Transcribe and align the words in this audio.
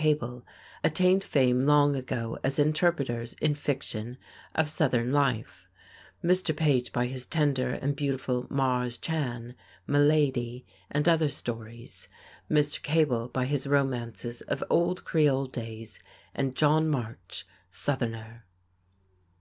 Cable 0.00 0.46
attained 0.84 1.24
fame 1.24 1.66
long 1.66 1.96
ago 1.96 2.38
as 2.44 2.60
interpreters, 2.60 3.32
in 3.40 3.56
fiction, 3.56 4.16
of 4.54 4.68
Southern 4.70 5.10
life, 5.10 5.66
Mr. 6.22 6.56
Page 6.56 6.92
by 6.92 7.06
his 7.06 7.26
tender 7.26 7.70
and 7.70 7.96
beautiful 7.96 8.46
"Marse 8.48 8.96
Chan," 8.96 9.56
"Meh 9.88 9.98
Lady" 9.98 10.64
and 10.88 11.08
other 11.08 11.28
stories, 11.28 12.06
Mr. 12.48 12.80
Cable 12.80 13.26
by 13.26 13.44
his 13.46 13.66
romances 13.66 14.40
of 14.42 14.62
"Old 14.70 15.04
Creole 15.04 15.46
Days" 15.48 15.98
and 16.32 16.54
"John 16.54 16.88
March, 16.88 17.44
Southerner." 17.68 18.44